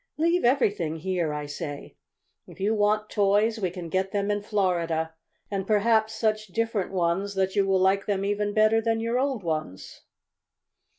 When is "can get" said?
3.69-4.11